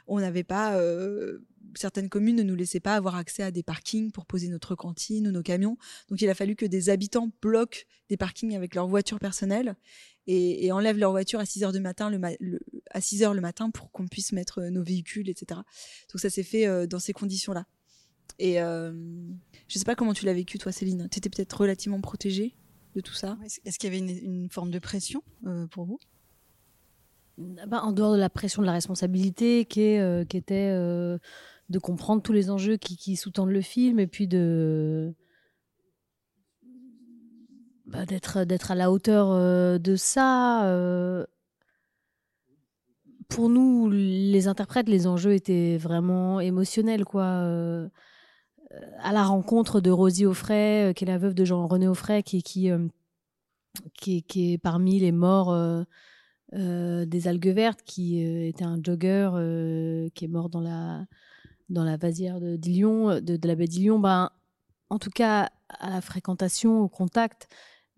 On 0.07 0.21
n'avait 0.21 0.45
pas 0.45 0.77
euh, 0.77 1.39
certaines 1.77 2.09
communes 2.09 2.37
ne 2.37 2.43
nous 2.43 2.55
laissaient 2.55 2.81
pas 2.81 2.95
avoir 2.95 3.17
accès 3.17 3.43
à 3.43 3.51
des 3.51 3.63
parkings 3.63 4.11
pour 4.11 4.27
poser 4.27 4.49
notre 4.49 4.75
cantine 4.75 5.29
ou 5.29 5.31
nos 5.31 5.43
camions. 5.43 5.77
Donc 6.09 6.21
il 6.21 6.29
a 6.29 6.35
fallu 6.35 6.57
que 6.57 6.67
des 6.67 6.91
habitants 6.91 7.31
bloquent 7.41 7.81
des 8.09 8.17
parkings 8.17 8.57
avec 8.57 8.75
leur 8.75 8.89
voiture 8.89 9.19
personnelle 9.19 9.77
et, 10.27 10.71
enlèvent 10.71 10.99
leur 10.99 11.11
voiture 11.11 11.41
à 11.41 11.47
6 11.47 11.65
heures 11.65 11.73
du 11.73 11.81
matin 11.81 12.11
le, 12.11 12.61
à 12.91 13.01
6 13.01 13.23
heures 13.23 13.35
le 13.35 13.41
matin 13.41 13.71
pour 13.71 13.91
qu'on 13.91 14.07
puisse 14.07 14.33
mettre 14.33 14.61
euh, 14.61 14.71
nos 14.71 14.83
véhicules, 14.83 15.29
etc. 15.29 15.61
Donc 16.13 16.21
ça 16.21 16.31
s'est 16.31 16.43
fait 16.43 16.67
euh, 16.67 16.87
dans 16.87 17.01
ces 17.01 17.13
conditions-là. 17.13 17.67
Et 18.39 18.57
je 18.57 19.79
sais 19.79 19.85
pas 19.85 19.95
comment 19.95 20.15
tu 20.15 20.25
l'as 20.25 20.33
vécu 20.33 20.59
toi, 20.59 20.73
Céline. 20.73 21.07
Tu 21.13 21.19
étais 21.19 21.29
peut-être 21.29 21.53
relativement 21.61 22.01
protégée 22.01 22.57
de 22.97 23.01
tout 23.01 23.13
ça. 23.13 23.39
Est-ce 23.65 23.79
qu'il 23.79 23.93
y 23.93 23.97
avait 23.97 24.05
une, 24.05 24.49
forme 24.51 24.71
de 24.71 24.81
pression 24.81 25.23
pour 25.71 25.85
vous? 25.85 26.01
Bah, 27.39 27.83
en 27.83 27.93
dehors 27.93 28.13
de 28.13 28.19
la 28.19 28.31
pression 28.31 28.63
de 28.63 28.67
la 28.67 28.73
responsabilité 28.73 29.65
qui, 29.65 29.97
qui 30.29 30.37
était 30.37 30.71
de 31.73 31.79
comprendre 31.79 32.23
tous 32.23 32.33
les 32.33 32.51
enjeux 32.51 32.77
qui, 32.77 33.17
sous-tendent 33.17 33.51
le 33.51 33.63
film 33.63 33.99
et 33.99 34.07
puis 34.07 34.29
de 34.29 35.15
bah, 37.87 38.07
d'être 38.07 38.71
à 38.71 38.75
la 38.75 38.91
hauteur 38.91 39.31
euh, 39.31 39.79
de 39.79 39.97
ça. 39.97 40.67
Euh. 40.67 41.27
Pour 43.29 43.49
nous, 43.49 43.91
les 43.91 44.47
interprètes, 44.47 44.89
les 44.89 45.07
enjeux 45.07 45.33
étaient 45.33 45.79
vraiment 45.79 46.41
émotionnels, 46.41 47.05
quoi. 47.05 47.25
Euh, 47.25 47.89
à 49.01 49.13
la 49.13 49.25
rencontre 49.25 49.81
de 49.81 49.91
Rosie 49.91 50.27
Offray, 50.27 50.95
qui 50.95 51.05
est 51.05 51.07
la 51.07 51.19
veuve 51.19 51.35
de 51.35 51.45
Jean-René 51.45 51.89
Offray, 51.89 52.23
qui, 52.23 52.69
est 52.69 54.59
parmi 54.59 54.99
les 54.99 55.13
morts 55.13 55.85
des 56.53 57.29
algues 57.29 57.49
vertes, 57.49 57.81
qui 57.85 58.21
était 58.21 58.65
un 58.65 58.79
jogger 58.83 59.31
qui 60.15 60.27
est 60.27 60.29
mort 60.29 60.51
dans 60.51 60.61
la 60.61 61.07
dans 61.73 61.85
la 61.85 61.97
vasière 61.97 62.39
de, 62.39 62.57
de, 62.57 63.37
de, 63.37 63.49
la 63.49 63.55
baie 63.55 63.67
d'Ilion, 63.67 63.99
ben, 63.99 64.31
en 64.91 64.99
tout 64.99 65.11
cas, 65.11 65.51
à 65.69 65.91
la 65.91 66.01
fréquentation, 66.01 66.81
au 66.81 66.89
contact 66.89 67.49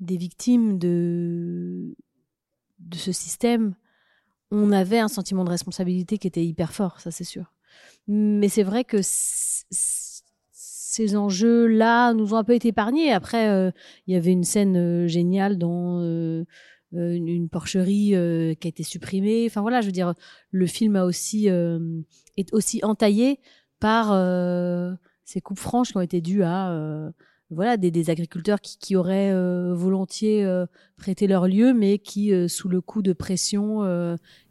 des 0.00 0.16
victimes 0.16 0.78
de, 0.78 1.94
de 2.78 2.96
ce 2.96 3.12
système, 3.12 3.74
on 4.50 4.72
avait 4.72 5.00
un 5.00 5.08
sentiment 5.08 5.44
de 5.44 5.50
responsabilité 5.50 6.18
qui 6.18 6.26
était 6.26 6.44
hyper 6.44 6.72
fort, 6.72 7.00
ça 7.00 7.10
c'est 7.10 7.24
sûr. 7.24 7.52
Mais 8.06 8.48
c'est 8.48 8.62
vrai 8.62 8.84
que 8.84 8.98
ces 9.02 11.16
enjeux-là 11.16 12.14
nous 12.14 12.34
ont 12.34 12.36
un 12.36 12.44
peu 12.44 12.54
été 12.54 12.68
épargnés. 12.68 13.12
Après, 13.12 13.48
euh, 13.48 13.72
il 14.06 14.14
y 14.14 14.16
avait 14.16 14.30
une 14.30 14.44
scène 14.44 14.76
euh, 14.76 15.08
géniale 15.08 15.58
dans 15.58 16.00
euh, 16.94 17.12
une, 17.12 17.48
porcherie 17.48 18.10
qui 18.60 18.66
a 18.66 18.68
été 18.68 18.82
supprimée. 18.82 19.46
Enfin 19.46 19.60
voilà, 19.60 19.80
je 19.80 19.86
veux 19.86 19.92
dire, 19.92 20.14
le 20.50 20.66
film 20.66 20.96
a 20.96 21.04
aussi 21.04 21.48
est 22.36 22.52
aussi 22.52 22.80
entaillé 22.84 23.40
par 23.80 24.12
euh, 24.12 24.94
ces 25.24 25.40
coupes 25.40 25.58
franches 25.58 25.90
qui 25.90 25.96
ont 25.96 26.00
été 26.00 26.20
dues 26.20 26.42
à 26.42 26.70
euh, 26.70 27.10
voilà 27.50 27.76
des, 27.76 28.10
agriculteurs 28.10 28.60
qui, 28.60 28.96
auraient 28.96 29.30
euh, 29.30 29.74
volontiers 29.74 30.46
prêté 30.96 31.26
leur 31.26 31.46
lieu, 31.46 31.72
mais 31.74 31.98
qui, 31.98 32.32
sous 32.48 32.68
le 32.68 32.80
coup 32.80 33.02
de 33.02 33.12
pression 33.12 33.84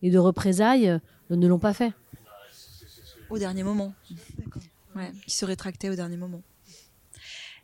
et 0.01 0.11
de 0.11 0.17
représailles, 0.19 0.99
ne 1.31 1.47
l'ont 1.47 1.59
pas 1.59 1.73
fait. 1.73 1.93
Au 3.29 3.39
dernier 3.39 3.63
moment. 3.63 3.93
qui 5.25 5.35
se 5.35 5.45
rétractaient 5.45 5.89
au 5.89 5.95
dernier 5.95 6.17
moment. 6.17 6.43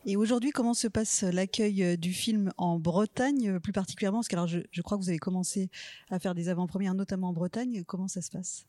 Et 0.06 0.16
aujourd'hui, 0.16 0.52
comment 0.52 0.74
se 0.74 0.88
passe 0.88 1.24
l'accueil 1.24 1.98
du 1.98 2.14
film 2.14 2.52
en 2.58 2.80
Bretagne, 2.80 3.60
plus 3.60 3.74
particulièrement? 3.74 4.20
Parce 4.20 4.28
que 4.28 4.36
alors, 4.36 4.48
je, 4.48 4.82
crois 4.82 4.98
que 4.98 5.04
vous 5.04 5.10
avez 5.10 5.20
commencé 5.20 5.70
à 6.10 6.20
faire 6.20 6.34
des 6.36 6.50
avant-premières, 6.50 6.94
notamment 6.94 7.30
en 7.30 7.34
Bretagne. 7.34 7.84
Comment 7.86 8.08
ça 8.08 8.22
se 8.22 8.32
passe? 8.32 8.66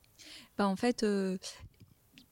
Bah, 0.58 0.66
En 0.66 0.76
fait, 0.76 1.04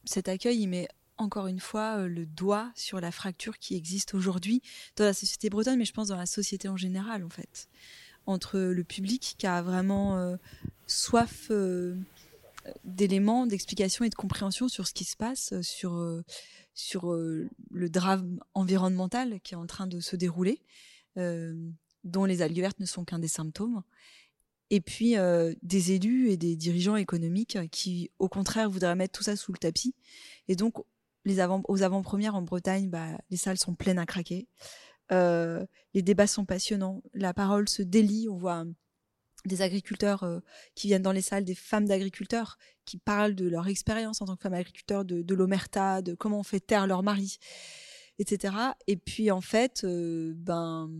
cet 0.04 0.28
accueil, 0.28 0.60
il 0.60 0.68
met 0.68 0.88
encore 1.18 1.48
une 1.48 1.60
fois 1.60 1.98
euh, 1.98 2.08
le 2.08 2.24
doigt 2.24 2.70
sur 2.74 3.00
la 3.00 3.10
fracture 3.10 3.58
qui 3.58 3.76
existe 3.76 4.14
aujourd'hui 4.14 4.62
dans 4.96 5.04
la 5.04 5.12
société 5.12 5.50
bretonne, 5.50 5.78
mais 5.78 5.84
je 5.84 5.92
pense 5.92 6.08
dans 6.08 6.16
la 6.16 6.26
société 6.26 6.68
en 6.68 6.76
général, 6.76 7.24
en 7.24 7.28
fait. 7.28 7.68
Entre 8.26 8.58
le 8.58 8.84
public 8.84 9.34
qui 9.38 9.46
a 9.46 9.62
vraiment 9.62 10.16
euh, 10.16 10.36
soif 10.86 11.48
euh, 11.50 11.96
d'éléments, 12.84 13.46
d'explications 13.46 14.04
et 14.04 14.10
de 14.10 14.14
compréhension 14.14 14.68
sur 14.68 14.86
ce 14.86 14.92
qui 14.92 15.04
se 15.04 15.16
passe, 15.16 15.60
sur, 15.62 16.22
sur 16.74 17.12
le 17.12 17.90
drame 17.90 18.40
environnemental 18.54 19.40
qui 19.40 19.54
est 19.54 19.56
en 19.56 19.66
train 19.66 19.86
de 19.86 20.00
se 20.00 20.16
dérouler, 20.16 20.62
dont 22.04 22.24
les 22.24 22.42
algues 22.42 22.60
vertes 22.60 22.80
ne 22.80 22.86
sont 22.86 23.04
qu'un 23.04 23.18
des 23.18 23.28
symptômes, 23.28 23.82
et 24.70 24.80
puis 24.80 25.16
euh, 25.16 25.54
des 25.62 25.92
élus 25.92 26.30
et 26.30 26.36
des 26.36 26.56
dirigeants 26.56 26.96
économiques 26.96 27.58
qui, 27.70 28.10
au 28.18 28.28
contraire, 28.28 28.68
voudraient 28.68 28.94
mettre 28.96 29.16
tout 29.16 29.24
ça 29.24 29.36
sous 29.36 29.52
le 29.52 29.58
tapis. 29.58 29.94
Et 30.46 30.56
donc, 30.56 30.74
les 31.24 31.40
avant, 31.40 31.62
aux 31.68 31.82
avant-premières 31.82 32.34
en 32.34 32.42
Bretagne, 32.42 32.88
bah, 32.90 33.18
les 33.30 33.36
salles 33.36 33.58
sont 33.58 33.74
pleines 33.74 33.98
à 33.98 34.06
craquer. 34.06 34.46
Euh, 35.10 35.64
les 35.94 36.02
débats 36.02 36.26
sont 36.26 36.44
passionnants. 36.44 37.02
La 37.14 37.32
parole 37.32 37.68
se 37.68 37.82
délie. 37.82 38.28
On 38.28 38.36
voit 38.36 38.64
des 39.44 39.62
agriculteurs 39.62 40.24
euh, 40.24 40.40
qui 40.74 40.88
viennent 40.88 41.02
dans 41.02 41.12
les 41.12 41.22
salles, 41.22 41.44
des 41.44 41.54
femmes 41.54 41.86
d'agriculteurs 41.86 42.58
qui 42.84 42.98
parlent 42.98 43.34
de 43.34 43.48
leur 43.48 43.68
expérience 43.68 44.20
en 44.20 44.26
tant 44.26 44.36
que 44.36 44.42
femmes 44.42 44.54
agriculteurs, 44.54 45.04
de, 45.04 45.34
l'omerta, 45.34 46.02
de 46.02 46.14
comment 46.14 46.40
on 46.40 46.44
fait 46.44 46.60
taire 46.60 46.86
leur 46.86 47.02
mari, 47.02 47.38
etc. 48.18 48.54
Et 48.86 48.96
puis, 48.96 49.30
en 49.30 49.40
fait, 49.40 49.84
ben 49.84 50.90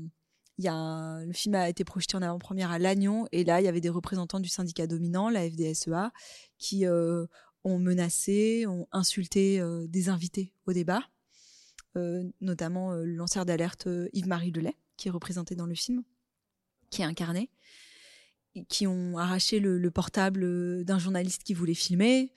il 0.59 0.65
y 0.65 0.69
a 0.69 1.25
le 1.25 1.33
film 1.33 1.55
a 1.55 1.69
été 1.69 1.85
projeté 1.85 2.17
en 2.17 2.23
avant-première 2.23 2.71
à 2.71 2.79
Lannion 2.79 3.27
et 3.33 3.45
là 3.45 3.61
il 3.61 3.65
y 3.65 3.69
avait 3.69 3.81
des 3.81 3.89
représentants 3.89 4.41
du 4.41 4.49
syndicat 4.49 4.87
dominant, 4.87 5.31
la 5.31 5.49
FDSEA, 5.49 6.13
qui 6.59 6.85
euh, 6.87 7.27
ont 7.65 7.79
menacé, 7.79 8.67
ont 8.67 8.87
insulté 8.93 9.61
euh, 9.61 9.87
des 9.87 10.09
invités 10.09 10.53
au 10.67 10.73
débat, 10.73 11.03
euh, 11.97 12.25
notamment 12.41 12.93
le 12.93 13.15
lanceur 13.15 13.47
d'alerte 13.47 13.89
Yves-Marie 14.13 14.53
Delay, 14.53 14.77
qui 14.97 15.09
est 15.09 15.13
représenté 15.13 15.55
dans 15.55 15.67
le 15.67 15.75
film, 15.75 16.03
qui 16.91 17.03
est 17.03 17.07
incarné, 17.07 17.51
qui 18.69 18.87
ont 18.87 19.19
arraché 19.19 19.61
le, 19.61 19.91
portable 19.91 20.85
d'un 20.85 20.99
journaliste 20.99 21.43
qui 21.43 21.55
voulait 21.55 21.75
filmer. 21.75 22.33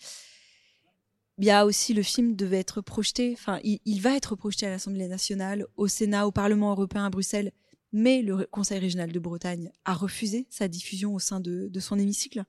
Il 1.37 1.45
y 1.45 1.51
a 1.51 1.65
aussi 1.65 1.93
le 1.93 2.03
film 2.03 2.35
devait 2.35 2.59
être 2.59 2.81
projeté, 2.81 3.33
enfin 3.33 3.59
il, 3.63 3.79
il 3.85 4.01
va 4.01 4.15
être 4.15 4.35
projeté 4.35 4.67
à 4.67 4.69
l'Assemblée 4.69 5.07
nationale, 5.07 5.65
au 5.75 5.87
Sénat, 5.87 6.27
au 6.27 6.31
Parlement 6.31 6.71
européen 6.71 7.05
à 7.05 7.09
Bruxelles 7.09 7.51
mais 7.91 8.21
le 8.21 8.45
Conseil 8.45 8.79
régional 8.79 9.11
de 9.11 9.19
Bretagne 9.19 9.71
a 9.85 9.93
refusé 9.93 10.47
sa 10.49 10.67
diffusion 10.67 11.13
au 11.13 11.19
sein 11.19 11.39
de, 11.39 11.69
son 11.79 11.99
hémicycle. 11.99 12.43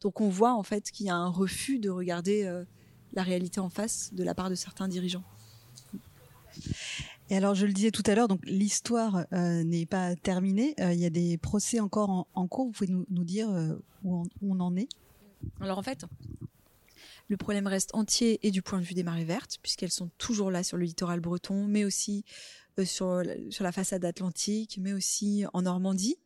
Donc 0.00 0.20
on 0.20 0.28
voit 0.28 0.54
en 0.54 0.62
fait 0.62 0.90
qu'il 0.90 1.06
y 1.06 1.10
a 1.10 1.16
un 1.16 1.28
refus 1.28 1.78
de 1.78 1.88
regarder 1.90 2.44
euh, 2.44 2.64
la 3.12 3.22
réalité 3.22 3.60
en 3.60 3.70
face 3.70 4.12
de 4.12 4.24
la 4.24 4.34
part 4.34 4.50
de 4.50 4.54
certains 4.54 4.88
dirigeants. 4.88 5.24
Alors, 7.32 7.54
je 7.54 7.66
le 7.66 7.72
disais 7.72 7.90
tout 7.90 8.02
à 8.06 8.14
l'heure, 8.14 8.28
donc 8.28 8.40
l'histoire 8.44 9.26
euh, 9.32 9.64
n'est 9.64 9.86
pas 9.86 10.14
terminée. 10.16 10.74
Euh, 10.80 10.92
il 10.92 11.00
y 11.00 11.06
a 11.06 11.10
des 11.10 11.38
procès 11.38 11.80
encore 11.80 12.28
en, 12.34 12.46
cours. 12.46 12.66
Vous 12.66 12.72
pouvez 12.72 12.90
nous, 12.90 13.24
dire 13.24 13.48
où 14.04 14.24
on, 14.42 14.60
en 14.60 14.76
est? 14.76 14.88
Alors 15.60 15.78
en 15.78 15.82
fait, 15.82 16.04
le 17.28 17.36
problème 17.36 17.66
reste 17.66 17.94
entier 17.94 18.38
et 18.46 18.50
du 18.50 18.62
point 18.62 18.78
de 18.78 18.84
vue 18.84 18.94
des 18.94 19.02
marées 19.02 19.24
vertes, 19.24 19.58
puisqu'elles 19.62 19.90
sont 19.90 20.10
toujours 20.18 20.50
là 20.50 20.62
sur 20.62 20.76
le 20.76 20.84
littoral 20.84 21.20
breton, 21.20 21.66
mais 21.66 21.84
aussi 21.84 22.24
euh, 22.78 22.84
sur 22.84 23.22
la 23.22 23.72
façade 23.72 24.04
atlantique, 24.04 24.78
mais 24.80 24.92
aussi 24.92 25.44
en 25.52 25.62
Normandie. 25.62 26.16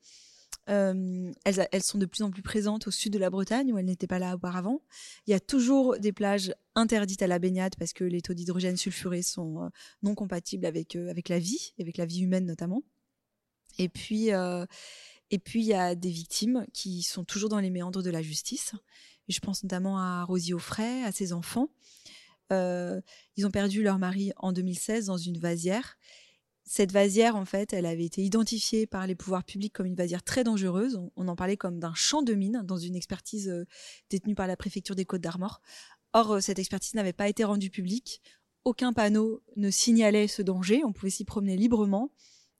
Euh, 0.69 1.33
elles, 1.45 1.83
sont 1.83 1.99
de 1.99 2.07
plus 2.07 2.23
en 2.23 2.31
plus 2.31 2.43
présentes 2.43 2.89
au 2.89 2.91
sud 2.91 3.13
de 3.13 3.19
la 3.19 3.31
Bretagne 3.31 3.73
où 3.73 3.79
elles 3.79 3.85
n'étaient 3.85 4.09
pas 4.09 4.19
là 4.19 4.35
auparavant. 4.35 4.83
Il 5.27 5.31
y 5.31 5.35
a 5.35 5.41
toujours 5.41 5.99
des 5.99 6.13
plages 6.13 6.53
interdites 6.75 7.23
à 7.23 7.29
la 7.29 7.39
baignade 7.39 7.77
parce 7.79 7.93
que 7.93 8.03
les 8.03 8.21
taux 8.21 8.35
d'hydrogène 8.35 8.77
sulfuré 8.77 9.23
sont 9.23 9.63
euh, 9.63 9.69
non 10.03 10.15
compatibles 10.15 10.67
avec, 10.67 10.97
avec 10.97 11.29
la 11.29 11.39
vie, 11.39 11.73
avec 11.81 11.97
la 11.97 12.07
vie 12.07 12.21
humaine 12.21 12.47
notamment. 12.47 12.83
Et 13.79 13.89
puis, 13.89 14.29
et 14.29 15.39
puis 15.39 15.61
il 15.61 15.67
y 15.67 15.75
a 15.75 15.95
des 15.95 16.09
victimes 16.09 16.65
qui 16.73 17.03
sont 17.03 17.25
toujours 17.25 17.51
dans 17.51 17.61
les 17.61 17.69
méandres 17.69 18.03
de 18.03 18.09
la 18.09 18.23
justice. 18.23 18.73
je 19.29 19.39
pense 19.39 19.63
notamment 19.65 19.99
à 19.99 20.25
Rosie 20.25 20.55
Offray, 20.55 21.05
à 21.05 21.13
ses 21.13 21.35
enfants. 21.35 21.69
ils 22.51 23.45
ont 23.45 23.51
perdu 23.51 23.83
leur 23.83 23.99
mari 23.99 24.33
en 24.39 24.53
2016 24.53 25.07
dans 25.07 25.19
une 25.19 25.37
vasière 25.37 25.99
cette 26.69 26.91
vasière, 26.91 27.37
en 27.37 27.45
fait, 27.45 27.73
elle 27.73 27.87
avait 27.87 28.05
été 28.05 28.25
identifiée 28.25 28.89
par 28.89 29.07
les 29.07 29.15
pouvoirs 29.15 29.45
publics 29.45 29.73
comme 29.73 29.87
une 29.87 29.95
vasière 29.95 30.25
très 30.25 30.43
dangereuse. 30.43 31.01
On, 31.15 31.29
en 31.29 31.37
parlait 31.37 31.57
comme 31.57 31.79
d'un 31.79 31.95
champ 31.95 32.23
de 32.23 32.35
mine 32.35 32.63
dans 32.65 32.77
une 32.77 32.97
expertise 32.97 33.49
euh, 33.49 33.65
détenue 34.11 34.35
par 34.35 34.49
la 34.49 34.57
préfecture 34.57 34.97
des 34.97 35.05
Côtes 35.05 35.21
d'Armor. 35.21 35.63
Or, 36.13 36.33
euh, 36.33 36.41
cette 36.41 36.59
expertise 36.59 36.95
n'avait 36.95 37.13
pas 37.13 37.29
été 37.29 37.45
rendue 37.45 37.71
publique. 37.71 38.21
aucun 38.65 38.93
panneau 38.93 39.45
ne 39.55 39.71
signalait 39.71 40.27
ce 40.27 40.43
danger, 40.43 40.83
on 40.85 40.93
pouvait 40.93 41.11
s'y 41.11 41.25
promener 41.25 41.57
librement. 41.57 42.11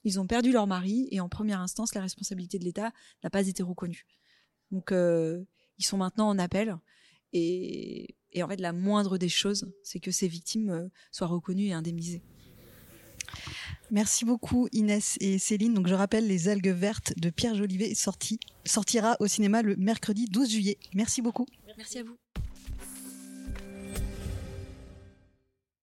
Ils 0.05 0.21
ont 0.21 0.25
perdu 0.25 0.53
leur 0.53 0.67
mari 0.67 1.09
et 1.11 1.19
en 1.19 1.27
première 1.27 1.59
instance, 1.59 1.93
la 1.93 1.99
responsabilité 1.99 2.59
de 2.59 2.63
l'État 2.63 2.93
n'a 3.25 3.29
pas 3.29 3.45
été 3.45 3.61
reconnue. 3.61 4.05
Donc, 4.71 4.93
euh, 4.93 5.43
ils 5.79 5.85
sont 5.85 5.97
maintenant 5.97 6.29
en 6.29 6.39
appel. 6.39 6.77
Et, 7.33 8.15
en 8.41 8.47
fait, 8.47 8.61
la 8.61 8.71
moindre 8.71 9.17
des 9.17 9.27
choses, 9.27 9.69
c'est 9.83 9.99
que 9.99 10.11
ces 10.11 10.29
victimes 10.29 10.89
soient 11.11 11.27
reconnues 11.27 11.67
et 11.67 11.73
indemnisées. 11.73 12.23
Merci 13.89 14.25
beaucoup 14.25 14.67
Inès 14.73 15.17
et 15.21 15.39
Céline. 15.39 15.73
Donc 15.73 15.87
je 15.87 15.93
rappelle 15.93 16.27
Les 16.27 16.49
algues 16.49 16.67
vertes 16.67 17.13
de 17.17 17.29
Pierre 17.29 17.55
Jolivet 17.55 17.95
sorti, 17.95 18.39
sortira 18.65 19.15
au 19.19 19.27
cinéma 19.27 19.61
le 19.61 19.75
mercredi 19.77 20.25
12 20.25 20.49
juillet. 20.49 20.77
Merci 20.93 21.21
beaucoup. 21.21 21.45
Merci 21.77 21.99
à 21.99 22.03
vous. 22.03 22.17